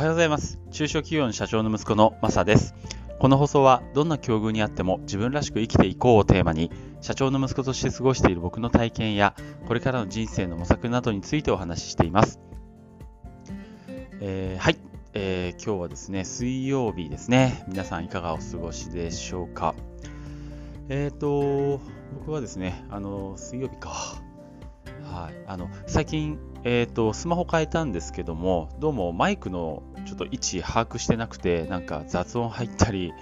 [0.00, 0.58] はようございます。
[0.70, 2.74] 中小企業の社長の息子のマサです。
[3.18, 6.70] この放送はどんな境遇にあっても自分らしく生きていこうをテーマに
[7.02, 9.34] 社長の息子として過ごしている僕の体験や
[9.66, 12.40] これからの人生の模索などについてお話ししています。
[14.22, 14.78] えー、はい、
[15.12, 17.62] えー、今日はですね、水曜日ですね。
[17.68, 19.74] 皆さんいかがお過ごしでしょうか。
[20.88, 21.78] えっ、ー、と、
[22.20, 24.22] 僕はですね、あの、水曜日か。
[25.10, 33.12] はい、あの最近、えーと、スマホ変えたんですけども、どうもマイクのちょっと位置把握してなくて、なんか雑音入ったり、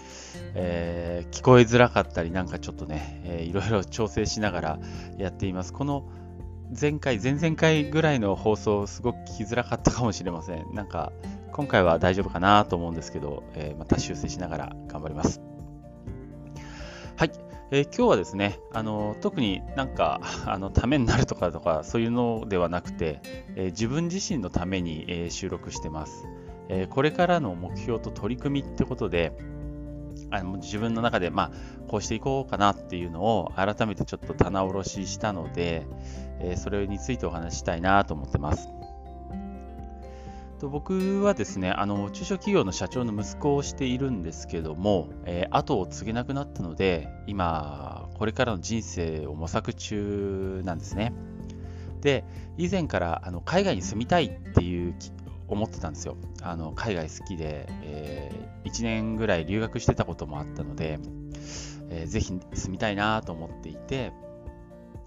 [0.55, 4.78] えー、聞こえづらかったり、なんかちょっとね、えー、いろいろ調整しながら
[5.16, 5.72] やっています。
[5.72, 6.09] この
[6.78, 10.74] 前回、前々回ぐらいの放送、すごく聞きづらかったかもしれません。
[10.74, 11.12] なんか、
[11.52, 15.41] 今回は大丈夫かなと思うんですけど、えー、また修正しながら頑張ります。
[17.16, 17.33] はい。
[17.70, 23.20] えー、今日はですね、あの特になんかあのためになるとかとかそういうのではなくて、
[23.56, 26.25] えー、自分自身のために、えー、収録してます、
[26.69, 29.33] えこれからの目標と取り組みってことで、
[30.30, 31.52] あの自分の中で、まあ、
[31.86, 35.86] こうしていこうかなっていうのを改めてちょっと棚卸ししたので、
[36.41, 38.69] えそれについてお話ししたいなと思ってます。
[40.58, 51.12] と僕はですねあの中小企業の社長の息子をしているんですけども、えー、後を継げなくなったので今これからの人生を模索中なんですね
[52.00, 52.25] で
[52.56, 54.94] 以前からあの海外に住みたいっていう
[55.48, 60.98] 思ってたんですよあの海外好きで、えー、1年ぐらい留学してたこともあったので、
[61.91, 64.12] えー、ぜひ住みたいなと思っていて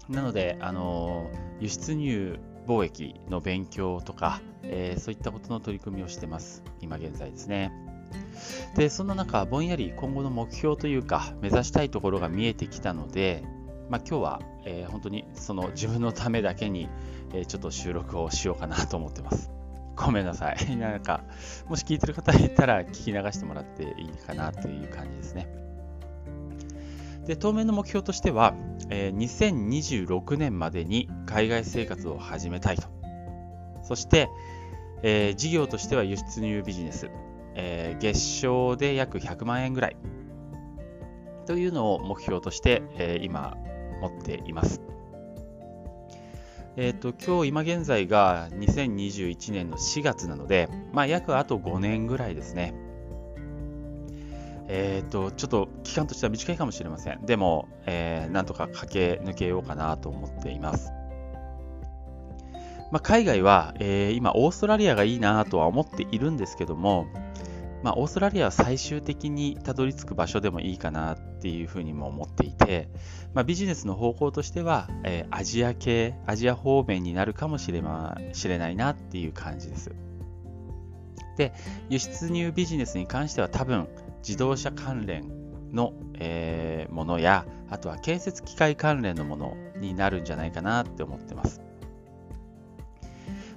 [0.08, 6.62] なのであの輸出入貿易の勉強とか、えー、そういったことの取り組みをしてます。
[6.80, 7.72] 今現在ですね。
[8.76, 13.42] で、そんな中、ぼんやり今後の目標というか、目指したいところが見えてきたので、
[13.88, 16.88] まあ、今日は、えー、本当にその自分のためだけに、
[17.34, 19.50] えー、ちょっと収録をしようかなと思ってます。
[19.96, 20.76] ごめんなさい。
[20.76, 21.22] なんか、
[21.68, 25.48] もし聞いてる方いたら聞き流してもらっていいかなという感じですね。
[27.26, 28.54] で当面の目標としては、
[28.90, 32.88] えー、2026年までに海外生活を始めたいと。
[33.82, 34.28] そして、
[35.02, 37.10] えー、事業としては輸出入ビジネス、
[37.54, 39.96] えー、月賞で約100万円ぐらい
[41.46, 43.56] というのを目標として、えー、今
[44.00, 44.80] 持っています。
[46.76, 52.74] えっ、ー、と、今日今現在が2021年の4月なので、まあ約あと5年ぐらいですね。
[54.68, 57.26] えっ、ー、と、ちょっと期間としては短いかもしれません。
[57.26, 60.92] でも、えー、なんとか駆け抜けようかなと思っています。
[62.90, 67.06] まあ、海外は、えー、今、オーストラリアがいいなとは思っているんですけども、
[67.82, 72.88] まあ、オーストラリアは最終的にたどり着く場所でもいいかなっていうふうにも思っていて、
[73.34, 79.90] まあ、ビジネスの方向としては、えー、アジア系、アジア方面になるかもしれ,、ま、しれないなっていう感じです。
[81.36, 81.52] で、
[81.88, 83.88] 輸出入ビジネスに関しては多分、
[84.18, 85.24] 自動車関連
[85.72, 91.60] の、えー、ものや、あとは建設機械関連のものになるんじゃないかなって思ってます。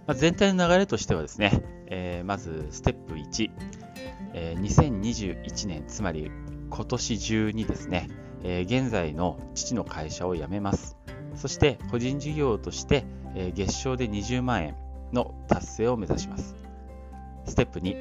[0.08, 3.52] まあ、全体の流れとしてはですね、えー、まずステップ1、
[4.34, 6.32] えー、2021年、つまり
[6.76, 8.10] 今年中にですね、
[8.44, 10.98] え、現在の父の会社を辞めます。
[11.36, 14.76] そして個人事業として、え、月賞で20万円
[15.14, 16.54] の達成を目指します。
[17.46, 17.94] ステップ2、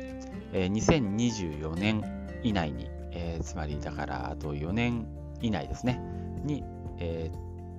[0.55, 2.03] え、2024年
[2.43, 5.07] 以内に、え、つまりだからあと4年
[5.41, 6.01] 以内ですね、
[6.43, 6.65] に、
[6.99, 7.31] え、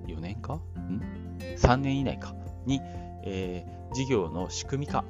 [0.06, 0.54] 4年か？
[0.54, 0.60] ん
[1.58, 2.34] ?3 年以内か
[2.64, 2.80] に、
[3.22, 5.04] え、事業の仕組み化、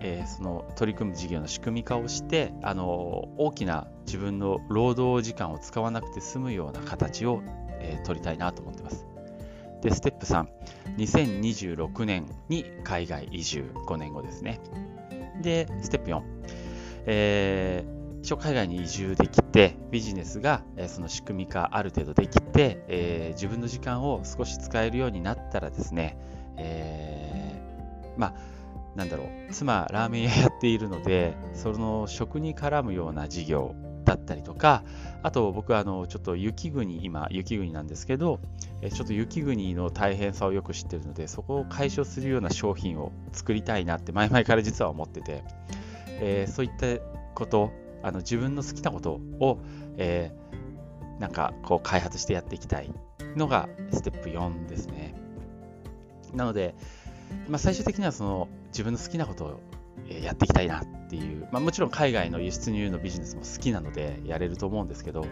[0.00, 7.42] えー、その取り組む事業の仕組み化をして、あの大きな自分の労働時間を使わなくて済むような形を、
[7.80, 9.06] えー、取りたいなと思ってます。
[9.80, 10.46] で、ステップ3、
[10.96, 14.60] 2026年に海外移住、5年後ですね。
[15.40, 16.22] で、ステップ4、
[17.06, 26.16] えー一応海外に移住できて、ビジネスが、えその仕組み化ある程度できて、えー、自分の時間を少し使えるようになったらですね、
[26.56, 27.41] えー、
[28.16, 28.34] まあ、
[28.96, 33.74] なんだろう、妻、ラーメン屋やっているので、その食に絡むような事業
[34.04, 34.84] だったりとか、
[35.22, 38.40] あと僕はあのちょっと雪国、今雪国なんですけど、
[38.92, 45.44] ちょっと雪国の大変さをよく知ってるので、そこを解消するような商品を作りたいなって前々から実は思ってて、
[46.20, 47.02] えー、そういった
[47.34, 47.72] こと
[48.02, 49.58] あの自分の好きなことを、
[49.96, 52.92] えー、なんかこう開発してやっていきたい
[53.36, 55.14] のがステップ4ですね。
[56.34, 56.74] なので、
[57.48, 59.60] まあ、最終的にはその自分の好きなことを
[60.08, 65.26] やっていきたいなっていう、まあ、もちろん海外の輸出入のビジネスも好きなのでやれると思うんですけど、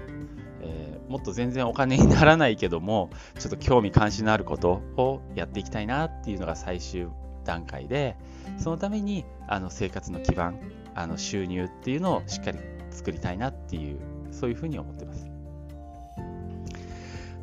[0.62, 7.08] えー、もっと全然お金にならないけどもちょっと興味関心のあることをやっていきたいなっていうのが最終
[7.44, 8.17] 段階で
[8.58, 10.61] そのためにあの生活の基盤
[10.94, 12.58] あの収入っていうのをしっかり
[12.91, 13.99] 作りたいなっていう
[14.31, 15.30] そういうふうに思ってます。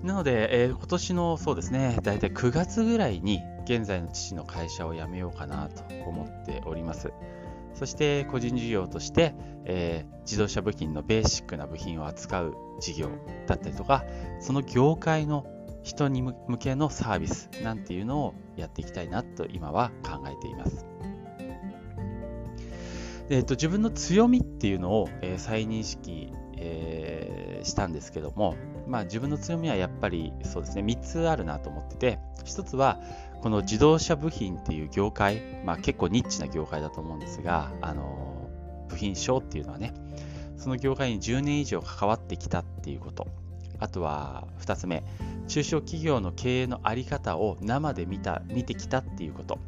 [0.03, 7.11] なので、えー、今年のそうですね、大体9月ぐらいに現在の父の会社を辞めようかなと思っております。
[7.73, 9.35] そして個人事業として、
[9.65, 13.09] えー、自動車部品のベーシックな部品を扱う事業
[13.47, 14.03] だったりとか、
[14.39, 15.45] その業界の
[15.83, 20.85] 人に向けのサービスなんていうのをやっていきたいなと今は考えています。
[23.29, 28.55] えーと、自分の強みっていうのを、えー、再認識、えー、したんですけども、
[28.87, 30.83] まあ、自分の強みはやっぱりそうですね。
[30.83, 32.99] 3つあるなと思ってて1つは
[33.41, 38.49] この自動車部品っていう業界、まあ、結構ニッチな業界だと思うんですが、あの
[38.89, 39.93] 部品商っていうのはね
[40.57, 43.27] その業界に10年以上関わってきたっていうこと。
[43.79, 45.03] あとは2つ目
[45.47, 49.59] 中小企業の経営の在り方を生で見た見てきたっていうこと。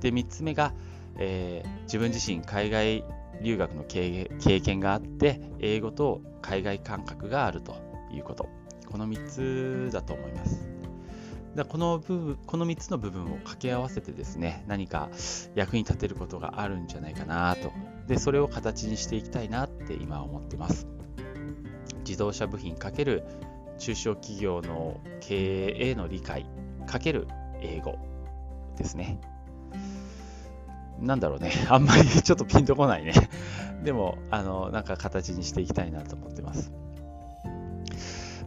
[0.00, 0.72] で3つ目が
[1.18, 3.04] えー、自分自身海外
[3.40, 4.28] 留学の経
[4.60, 7.93] 験があって英語と海外感覚があると。
[8.14, 8.48] いうこと。
[8.90, 10.68] この3つだと思います。
[11.54, 15.08] だこの部分この3つの部分を掛け合わせてですね何か
[15.54, 17.72] 役に立てることがあるんじゃないかなと。
[18.06, 20.86] でそれを形にしていきたいなって今思ってます。
[22.06, 23.22] 自動車部品×
[23.78, 26.46] 中小企業の経営への理解
[26.86, 27.26] ×
[27.60, 27.98] 英語
[28.76, 29.20] ですね。
[31.00, 33.12] なんだろうね、あんまりちょっとピンとこないね。
[33.82, 36.72] でも、あの、なんか形にしていきたいなと思ってます。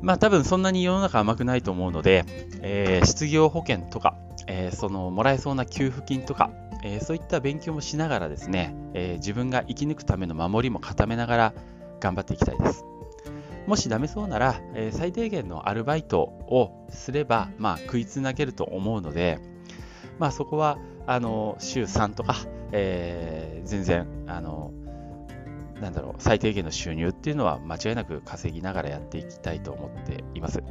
[0.01, 2.25] まあ多分そんなに世の中甘くないと思うので、
[2.61, 4.15] えー、失業保険とか、
[4.47, 6.51] えー、そのもらえそうな給付金とか、
[6.83, 11.53] えー、そういった勉強もしながらですね、え自分が生き抜くための守りも固めながら
[11.99, 12.85] 頑張っていきたいです。
[13.65, 19.39] もしダメそうなら、え最低限のアルバイトをすれば、まあ、食いつなげると思うので、
[20.19, 22.35] まあ、そこはあの週3とか、
[22.71, 24.71] えー、全然あの
[25.81, 30.63] なんだろう最低限の収入っていうのは間違いなく稼ぎながらやっていきたいと思っています。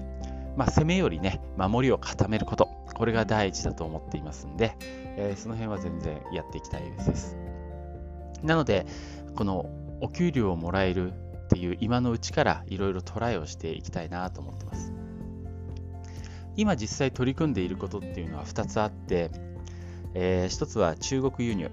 [0.56, 4.74] まあ、攻めよりね、守りを固めること、これが第一だと思っていますんで、
[5.16, 7.36] えー、その辺は全然やっていきたいです。
[8.42, 8.86] なので、
[9.34, 9.66] この
[10.00, 14.92] お給料をもらえるっていう今のうちからいろいろトライをしていきたいなと思ってます。
[16.56, 19.30] 今実際取り組んでいることっていうのは2つあって、
[20.14, 21.70] えー、1つは中国輸入、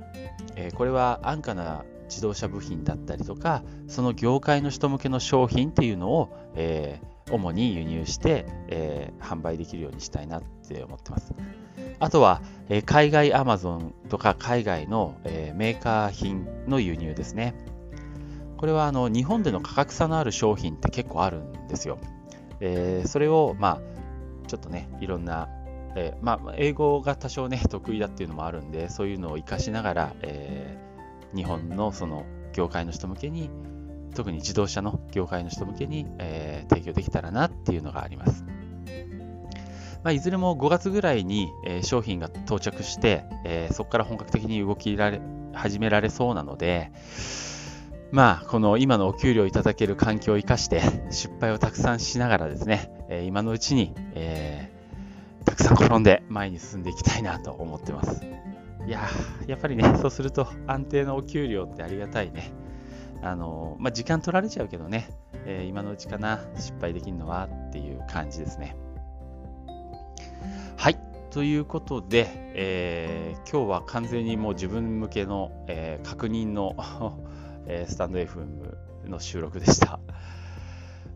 [0.57, 11.33] えー、これは安価な自動車部品だったりとかその業界の人向けの商品っていうのを、えー、主に輸入して、えー、販売できるようにしたいなって思ってます。
[11.99, 17.55] あとは、えー、海外アマゾンとか海外の、えメーカー品の輸入ですね。
[18.57, 21.97] これはあの日本での価格差のある商品って結構あるんですよ、
[22.61, 23.93] えそれをまあ
[24.47, 25.49] ちょっとね、いろんな、
[25.95, 30.92] えー、まあ、英語が多少ね、得意だっていうのもあるんで、そういうのを活かしながら、えー、
[31.35, 33.49] 日本のその業界の人向けに、
[34.15, 38.45] 特に自動車の業界の人向けに、えー、提供できたらなっていうのがあります。
[40.03, 45.21] まあ、いずれも5月ぐらいに、えー、商品が到着して、えー、そこから本格的に動きられ
[45.53, 46.91] 始められそうなので、
[48.11, 54.69] まあ、この今のお給料いただける環境を生かして、失敗をたくさんしながらですね、え今のうちに、え、
[55.45, 58.21] たくさん転んで前に進んでいきたいなと思ってます。
[58.85, 59.07] いや
[59.47, 62.51] やっぱりね、 そうすると安定のお給料ってありがたいね。
[63.21, 65.09] あのまあ、時間取られちゃうけどね、
[65.45, 68.75] えー、今のうちかな、失敗できるのはっていう感じですね。
[70.75, 70.97] はい。
[71.31, 76.75] ということで、えー、今日は完全にもう自分向けの、えー、確認の
[77.65, 78.75] えスタンド FM
[79.07, 80.01] の収録でした。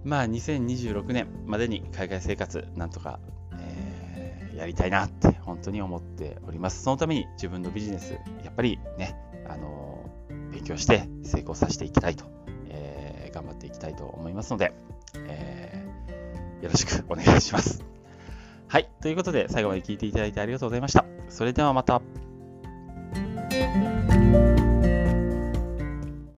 [0.05, 3.19] まあ、2026年までに海外生活、なんとか、
[4.57, 6.83] やりたいなって本当に思っております。
[6.83, 9.15] そのために自分のビジネス、やっぱりね、
[9.47, 10.09] あの、
[10.51, 12.25] 勉強して成功させていきたいと、
[12.69, 14.73] えー、頑張っていきたいと思いますので、
[15.27, 15.85] え
[16.61, 17.85] よろしくお願いします。
[18.67, 18.89] はい。
[19.01, 21.05] ということで、最後まで聞いていただいてありがとうございました。
[21.29, 22.01] それではまた。